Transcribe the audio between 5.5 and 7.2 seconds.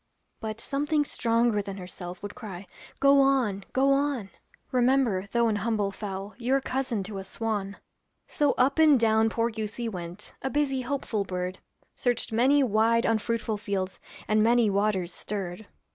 humble fowl, You're cousin to